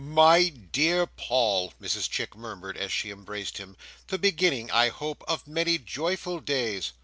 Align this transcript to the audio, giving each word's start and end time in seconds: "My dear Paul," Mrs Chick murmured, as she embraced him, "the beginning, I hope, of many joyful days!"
"My 0.03 0.49
dear 0.49 1.05
Paul," 1.05 1.75
Mrs 1.79 2.09
Chick 2.09 2.35
murmured, 2.35 2.75
as 2.75 2.91
she 2.91 3.11
embraced 3.11 3.59
him, 3.59 3.77
"the 4.07 4.17
beginning, 4.17 4.71
I 4.71 4.89
hope, 4.89 5.23
of 5.27 5.47
many 5.47 5.77
joyful 5.77 6.39
days!" 6.39 6.93